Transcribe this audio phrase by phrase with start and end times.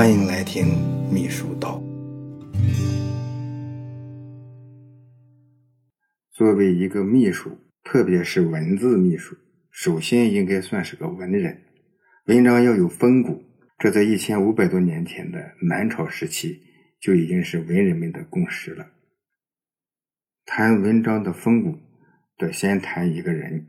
[0.00, 0.64] 欢迎来听
[1.12, 1.78] 秘书道。
[6.30, 9.36] 作为一个秘书，特别是文字秘书，
[9.70, 11.64] 首先应该算是个文人，
[12.24, 13.44] 文章要有风骨。
[13.78, 16.62] 这在一千五百多年前的南朝时期
[16.98, 18.86] 就已经是文人们的共识了。
[20.46, 21.78] 谈文章的风骨，
[22.38, 23.66] 得先谈一个人。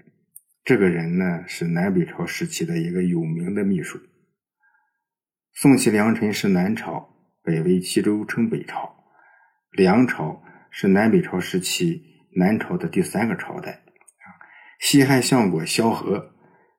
[0.63, 3.99] 这个人呢，是南北朝时期的一个有名的秘书。
[5.53, 7.09] 宋齐梁陈是南朝，
[7.43, 8.95] 北为齐州，称北朝。
[9.71, 12.01] 梁朝是南北朝时期
[12.35, 13.83] 南朝的第三个朝代。
[14.79, 16.33] 西汉相国萧何，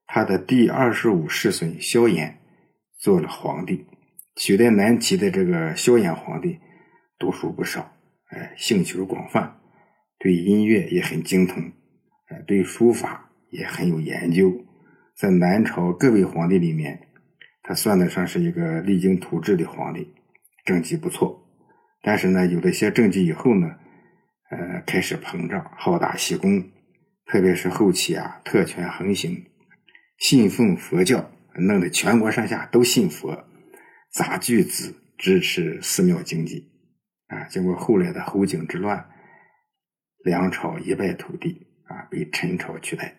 [0.07, 2.37] 他的第二十五世孙萧衍。
[2.99, 3.87] 做了皇帝，
[4.37, 6.59] 取代南齐的这个萧衍皇帝，
[7.19, 7.93] 读书不少，
[8.31, 9.61] 哎，兴趣广泛，
[10.19, 11.63] 对音乐也很精通，
[12.29, 14.51] 哎，对书法也很有研究。
[15.15, 17.09] 在南朝各位皇帝里面，
[17.63, 20.15] 他算得上是一个励精图治的皇帝，
[20.65, 21.47] 政绩不错。
[22.03, 23.69] 但是呢，有了一些政绩以后呢，
[24.51, 26.71] 呃，开始膨胀，好大喜功，
[27.27, 29.47] 特别是后期啊，特权横行，
[30.19, 31.31] 信奉佛教。
[31.55, 33.45] 弄得全国上下都信佛，
[34.11, 36.73] 砸巨资支持寺庙经济，
[37.27, 39.07] 啊，经过后来的侯景之乱，
[40.25, 43.19] 梁朝一败涂地，啊，被陈朝取代。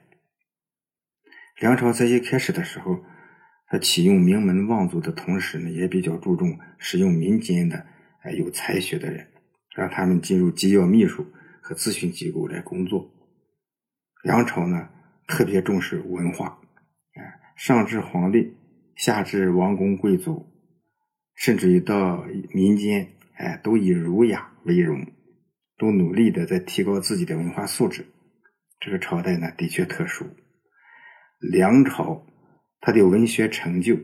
[1.60, 3.04] 梁朝在一开始的时候，
[3.74, 7.88] 他启用名门望族的同时呢，也比较注重使用民间的
[8.22, 9.26] 哎有才学的人，
[9.76, 11.26] 让他们进入机要秘书
[11.60, 13.12] 和咨询机构来工作。
[14.22, 14.90] 梁朝呢，
[15.28, 16.60] 特别重视文化。
[17.56, 18.54] 上至皇帝，
[18.96, 20.46] 下至王公贵族，
[21.34, 25.04] 甚至于到民间，哎，都以儒雅为荣，
[25.80, 28.06] 都努力的在提高自己的文化素质。
[28.80, 30.28] 这个朝代呢，的确特殊。
[31.40, 32.24] 梁朝，
[32.86, 33.98] 他的文学成就，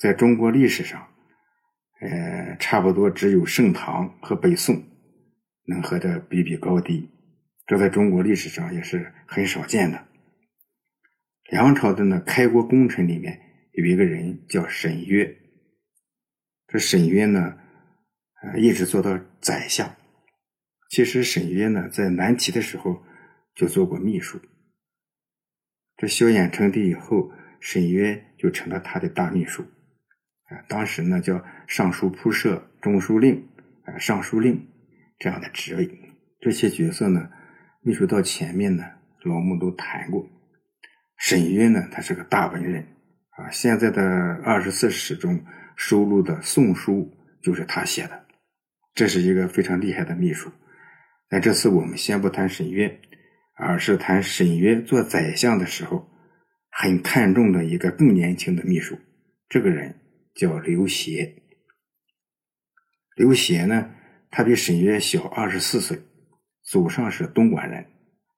[0.00, 1.08] 在中国历史上，
[2.00, 4.82] 呃，差不多只有盛唐和北宋
[5.66, 7.10] 能和它比比高低，
[7.66, 10.06] 这在中国历史上也是很少见的。
[11.50, 13.38] 梁朝的呢，开国功臣里面
[13.72, 15.36] 有一个人叫沈约。
[16.66, 17.58] 这沈约呢，
[18.42, 19.94] 呃，一直做到宰相。
[20.88, 23.02] 其实沈约呢，在南齐的时候
[23.54, 24.40] 就做过秘书。
[25.98, 27.30] 这萧衍称帝以后，
[27.64, 29.62] 沈约就成了他的大秘书。
[29.62, 33.48] 啊，当时呢叫尚书仆射、中书令、
[33.86, 34.68] 啊尚书令
[35.18, 35.90] 这样的职位。
[36.42, 37.30] 这些角色呢，
[37.80, 38.84] 秘书到前面呢，
[39.22, 40.28] 老穆都谈过。
[41.16, 42.86] 沈约呢，他是个大文人
[43.30, 43.48] 啊。
[43.50, 44.02] 现在的
[44.44, 45.42] 二十四史中
[45.74, 47.10] 收录的《宋书》
[47.42, 48.26] 就是他写的，
[48.94, 50.52] 这是一个非常厉害的秘书。
[51.30, 53.00] 但这次我们先不谈沈约，
[53.56, 56.06] 而是谈沈约做宰相的时候
[56.76, 58.98] 很看重的一个更年轻的秘书。
[59.48, 60.00] 这个人
[60.34, 61.42] 叫刘协。
[63.16, 63.90] 刘协呢，
[64.30, 65.98] 他比沈约小二十四岁，
[66.62, 67.86] 祖上是东莞人，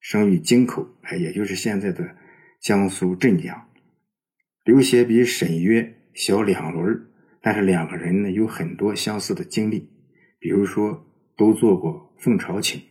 [0.00, 2.16] 生于京口，哎，也就是现在的。
[2.58, 3.70] 江苏镇江，
[4.64, 7.06] 刘协比沈约小两轮
[7.40, 9.88] 但是两个人呢有很多相似的经历，
[10.40, 12.82] 比如说都做过奉朝请。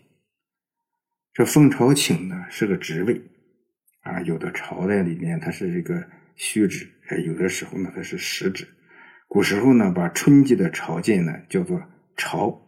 [1.34, 3.22] 这奉朝请呢是个职位
[4.06, 8.68] 啊，有的朝代里面它是一个虚指；哎，有的时候呢它是实指。
[9.28, 11.82] 古时候呢把春季的朝见呢叫做
[12.16, 12.62] 朝，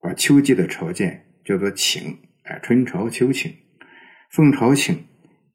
[0.00, 3.56] 把秋季的朝见叫做请，哎，春朝秋请，
[4.30, 5.06] 奉朝请。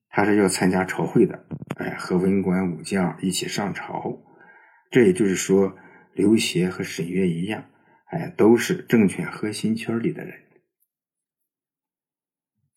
[0.09, 1.45] 他是要参加朝会的，
[1.75, 4.17] 哎，和文官武将一起上朝。
[4.89, 5.77] 这也就是说，
[6.13, 7.65] 刘协和沈约一样，
[8.05, 10.33] 哎，都是政权核心圈里的人。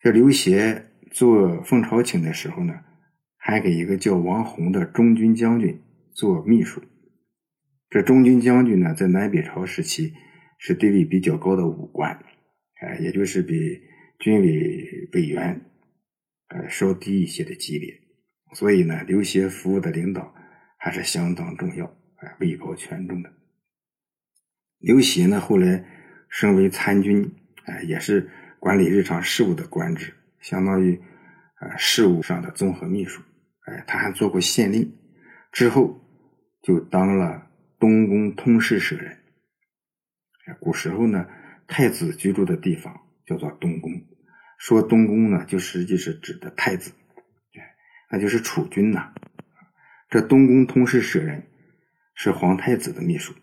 [0.01, 2.73] 这刘协做奉朝请的时候呢，
[3.37, 5.79] 还给一个叫王弘的中军将军
[6.13, 6.81] 做秘书。
[7.89, 10.13] 这中军将军呢，在南北朝时期
[10.57, 12.23] 是地位比较高的武官，
[12.81, 13.81] 哎，也就是比
[14.19, 15.61] 军委委员。
[16.53, 17.97] 呃，稍低一些的级别，
[18.55, 20.35] 所以呢，刘协服务的领导
[20.77, 23.31] 还是相当重要，啊，位高权重的。
[24.79, 25.85] 刘协呢，后来
[26.27, 27.23] 升为参军，
[27.63, 28.29] 啊，也是
[28.59, 31.01] 管理日常事务的官职，相当于
[31.55, 33.21] 啊事务上的综合秘书。
[33.65, 34.91] 哎，他还做过县令，
[35.51, 36.01] 之后
[36.63, 37.47] 就当了
[37.79, 39.17] 东宫通事舍人。
[40.59, 41.27] 古时候呢，
[41.67, 42.93] 太子居住的地方
[43.25, 43.91] 叫做东宫。
[44.57, 46.91] 说东宫呢，就实际是指的太子，
[48.11, 49.13] 那就是储君呐。
[50.09, 51.47] 这东宫通事舍人
[52.15, 53.33] 是皇太子的秘书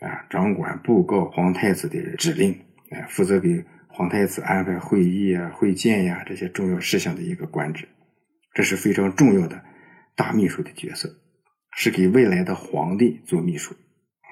[0.00, 2.58] 啊，掌管布告皇太子的指令，
[2.90, 3.64] 哎，负责给
[3.96, 7.88] 皇太子安排会议啊、会见呀这些重要事项的一个官职，
[8.52, 9.64] 这是非常重要的
[10.14, 11.08] 大秘书的角色，
[11.74, 14.28] 是给未来的皇帝做秘书啊。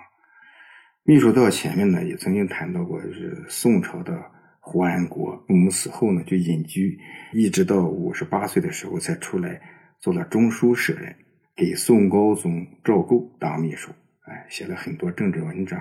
[1.03, 4.23] 秘书到前面呢也曾经谈到过，就是宋朝的
[4.61, 7.01] 胡安国父母死后呢就隐居，
[7.33, 9.59] 一直到五十八岁的时候才出来
[9.99, 11.17] 做了中书舍人，
[11.57, 13.93] 给宋高宗赵构当秘书，
[14.27, 15.81] 哎，写了很多政治文章，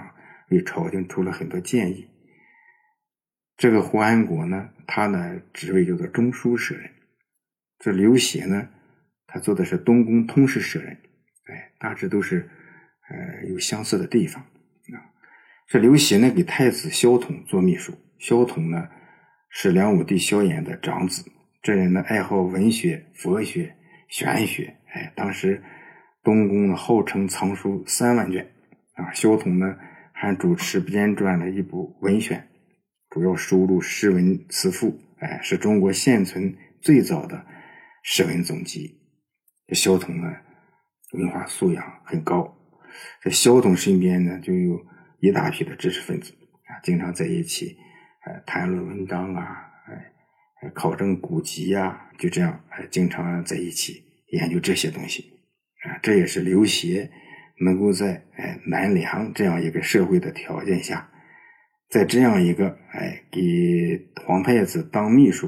[0.51, 2.07] 为朝廷出了很多建议。
[3.57, 6.89] 这个胡安国呢，他呢职位叫做中书舍人。
[7.79, 8.69] 这刘协呢，
[9.27, 10.97] 他做的是东宫通事舍人，
[11.47, 12.49] 哎，大致都是
[13.09, 14.41] 呃有相似的地方。
[14.41, 14.99] 啊
[15.67, 17.93] 这刘协呢，给太子萧统做秘书。
[18.19, 18.89] 萧统呢，
[19.49, 21.23] 是梁武帝萧衍的长子。
[21.61, 23.75] 这人呢，爱好文学、佛学、
[24.07, 24.75] 玄学。
[24.91, 25.63] 哎，当时
[26.21, 28.51] 东宫呢，号称藏书三万卷。
[28.95, 29.77] 啊，萧统呢，
[30.11, 32.47] 还主持编撰了一部文选，
[33.13, 34.99] 主要收录诗文词赋。
[35.19, 37.45] 哎，是中国现存最早的
[38.01, 38.99] 诗文总集。
[39.67, 40.27] 这萧统呢，
[41.11, 42.57] 文化素养很高。
[43.21, 44.83] 这萧统身边呢，就有。
[45.19, 46.33] 一大批的知识分子
[46.65, 47.77] 啊，经常在一起，
[48.25, 55.31] 呃，谈论文章啊，哎，考证古籍呀，就这样，哎，经常在一起研究这些东西，
[55.85, 57.09] 啊，这也是刘协
[57.61, 61.09] 能够在哎南梁这样一个社会的条件下，
[61.93, 65.47] 在这样一个哎给皇太子当秘书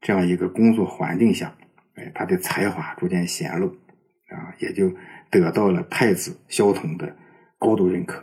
[0.00, 1.56] 这样一个工作环境下，
[1.94, 4.92] 哎，他的才华逐渐显露，啊，也就
[5.30, 7.14] 得到了太子萧统的
[7.60, 8.18] 高度认可。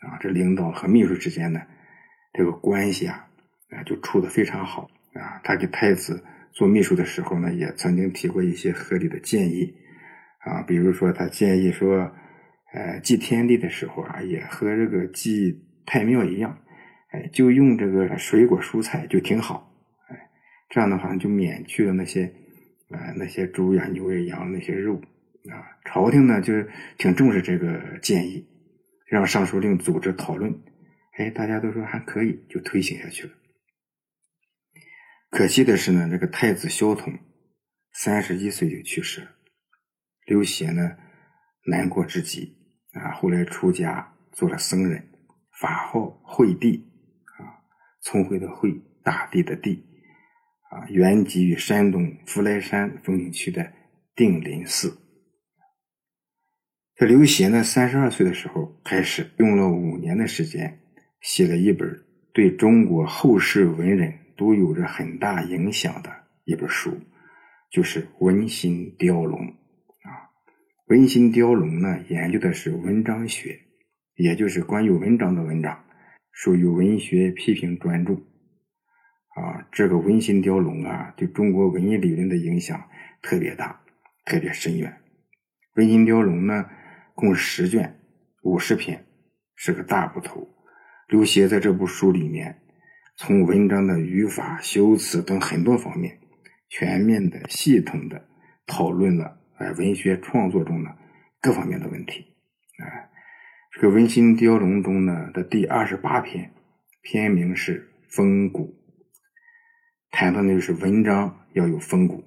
[0.00, 1.60] 啊，这领导和秘书之间呢，
[2.32, 3.28] 这个关系啊，
[3.68, 5.38] 啊，就处的非常好啊。
[5.44, 9.74] 他给太子做秘书的时候呢，也曾经提过一些合理的建议
[10.38, 12.10] 啊，比如说他建议说，
[12.72, 16.56] 呃，祭天地的时候啊，也和这个祭太庙一样，
[17.12, 19.72] 哎，就用这个水果蔬菜就挺好，
[20.08, 20.30] 哎，
[20.68, 22.24] 这样的话就免去了那些
[22.90, 24.96] 啊那些猪呀、牛呀、羊那些肉
[25.50, 25.78] 啊。
[25.84, 28.48] 朝廷呢，就是挺重视这个建议。
[29.04, 30.62] 让尚书令组织讨论，
[31.18, 33.32] 哎，大家都说还可以，就推行下去了。
[35.28, 37.18] 可惜的是呢，这个太子萧统
[37.92, 39.28] 三十一岁就去世了。
[40.24, 40.96] 刘协呢，
[41.66, 42.56] 难过至极
[42.94, 45.10] 啊，后来出家做了僧人，
[45.60, 46.82] 法号惠帝，
[48.02, 49.84] 聪慧的慧，大地的地
[50.70, 53.72] 啊，原籍于山东福来山风景区的
[54.14, 54.98] 定林寺。
[56.94, 60.80] 这刘协呢，三十二岁的时候开始，用了五年的时间，
[61.20, 66.10] 写了一本对中国后世文人都有着很大影响的
[66.44, 67.00] 一本书，
[67.70, 69.50] 就是《文心雕龙》啊。
[70.86, 73.58] 《文心雕龙》呢，研究的是文章学，
[74.14, 75.84] 也就是关于文章的文章，
[76.32, 79.68] 属于文学批评专著啊。
[79.70, 82.88] 这个《文心雕龙》啊，对中国文艺理论的影响
[83.22, 83.80] 特别大，
[84.24, 84.90] 特别深远。
[85.76, 86.66] 《文心雕龙》呢。
[87.14, 88.00] 共十卷，
[88.42, 89.04] 五十篇，
[89.54, 90.48] 是个大部头。
[91.08, 92.62] 刘协在这部书里面，
[93.16, 96.18] 从文章的语法、修辞等很多方面，
[96.70, 98.26] 全面的、系统的
[98.66, 100.96] 讨论了哎文学创作中的
[101.42, 102.34] 各方面的问题。
[102.78, 103.10] 哎，
[103.72, 106.52] 这个《文心雕龙》中呢的第二十八篇，
[107.00, 108.74] 篇名是“风骨”，
[110.12, 112.22] 谈到的就是文章要有风骨。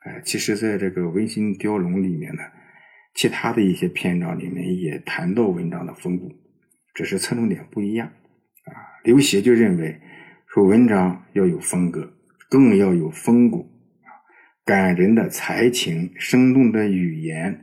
[0.00, 2.42] 哎，其实在这个《文心雕龙》里面呢。
[3.12, 6.30] 其他的一些篇章里面也谈到文章的风骨，
[6.94, 9.02] 只是侧重点不一样啊。
[9.02, 10.00] 刘协就认为
[10.46, 12.12] 说文章要有风格，
[12.48, 13.68] 更要有风骨
[14.04, 14.14] 啊，
[14.64, 17.60] 感人的才情、生动的语言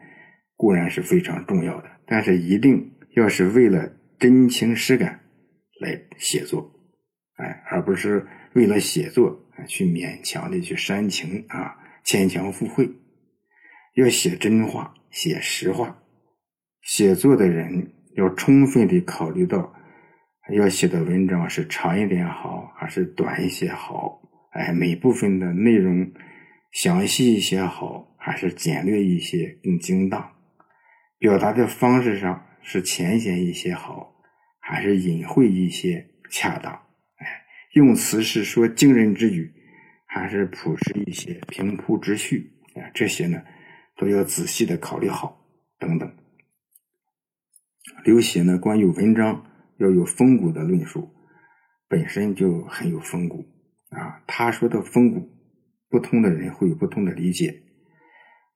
[0.58, 5.20] 固然是非常重要的，但是一定要是为了真情实感
[5.82, 6.72] 来写作，
[7.38, 9.36] 哎，而不是为了写作
[9.68, 12.88] 去勉强的去煽情啊，牵强附会，
[13.96, 14.94] 要写真话。
[15.10, 15.98] 写实话，
[16.84, 19.74] 写作的人要充分的考虑到，
[20.54, 24.22] 要写的文章是长一点好，还是短一些好？
[24.52, 26.12] 哎，每部分的内容
[26.72, 30.34] 详细一些好，还是简略一些更精当？
[31.18, 34.14] 表达的方式上是浅显一些好，
[34.60, 36.74] 还是隐晦一些恰当？
[36.74, 37.46] 哎，
[37.76, 39.54] 用词是说惊人之语，
[40.06, 42.52] 还是朴实一些平铺直叙？
[42.76, 43.42] 哎，这些呢？
[43.96, 45.48] 都要仔细的考虑好，
[45.80, 46.14] 等等。
[48.04, 49.46] 刘勰呢，关于文章
[49.78, 51.16] 要有风骨的论述，
[51.88, 53.46] 本身就很有风骨
[53.92, 54.22] 啊。
[54.28, 55.30] 他说的风骨，
[55.90, 57.64] 不同的人会有不同的理解。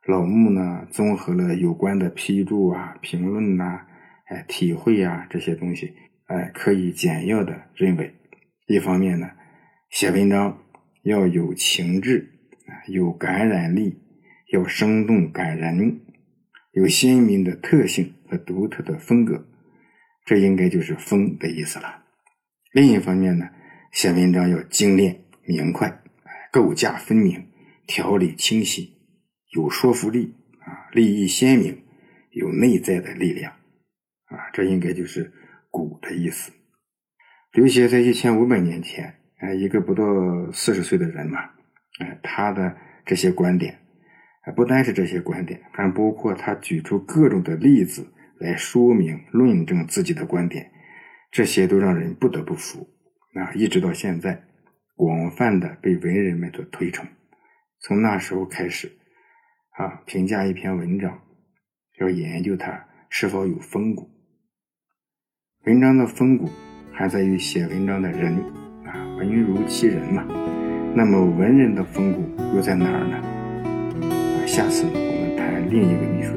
[0.06, 3.88] 老穆呢，综合了有关的批注啊、评论呐、
[4.31, 5.93] 哎、体会啊这些东西，
[6.25, 8.15] 哎，可以简要的认为，
[8.67, 9.29] 一方面呢，
[9.89, 10.63] 写文章
[11.03, 12.29] 要有情致，
[12.88, 14.00] 有感染力。
[14.53, 16.01] 要生动感人，
[16.73, 19.47] 有鲜明的特性和独特的风格，
[20.25, 22.03] 这应该就是风的意思了。
[22.73, 23.50] 另一方面呢，
[23.93, 26.01] 写文章要精炼明快，
[26.51, 27.47] 构架分明，
[27.88, 28.97] 条理清晰，
[29.55, 31.81] 有说服力啊，立意鲜明，
[32.31, 33.53] 有内在的力量
[34.31, 35.31] 啊，这应该就是
[35.69, 36.51] 古的意思。
[37.51, 40.03] 刘勰在一千五百年前，哎，一个不到
[40.53, 41.39] 四十岁的人嘛，
[42.00, 43.77] 哎，他的这些观点，
[44.55, 48.07] 不单是这些观点，还包括他举出各种的例子
[48.39, 50.71] 来说明、论证自己的观点，
[51.29, 52.88] 这些都让人不得不服。
[53.33, 54.43] 啊，一直到现在，
[54.95, 57.05] 广泛的被文人们所推崇。
[57.79, 58.91] 从那时候开始，
[59.71, 61.21] 啊，评价一篇文章，
[62.00, 64.09] 要研究它是否有风骨。
[65.65, 66.50] 文章的风骨。
[66.91, 68.36] 还在于写文章的人
[68.84, 70.24] 啊，文如其人嘛。
[70.96, 72.24] 那么文人的风骨
[72.56, 73.15] 又在哪儿呢？
[74.10, 76.34] 啊，下次我们谈另一个秘书。